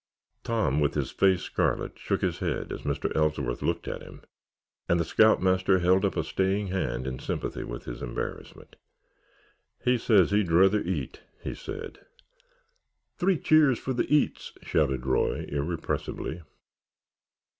Tom, 0.43 0.79
with 0.79 0.95
his 0.95 1.11
face 1.11 1.43
scarlet, 1.43 1.99
shook 1.99 2.21
his 2.21 2.39
head 2.39 2.71
as 2.71 2.81
Mr. 2.81 3.15
Ellsworth 3.15 3.61
looked 3.61 3.87
at 3.87 4.01
him 4.01 4.23
and 4.89 4.99
the 4.99 5.05
scoutmaster 5.05 5.77
held 5.77 6.03
up 6.05 6.17
a 6.17 6.23
staying 6.23 6.69
hand 6.69 7.05
in 7.05 7.19
sympathy 7.19 7.63
with 7.63 7.85
his 7.85 8.01
embarrassment. 8.01 8.77
"He 9.85 9.99
says 9.99 10.31
he'd 10.31 10.51
rather 10.51 10.81
eat," 10.81 11.21
he 11.43 11.53
said. 11.53 11.99
"Three 13.19 13.37
cheers 13.37 13.77
for 13.77 13.93
the 13.93 14.11
eats!" 14.11 14.53
shouted 14.63 15.05
Roy, 15.05 15.45
irrepressibly. 15.47 16.41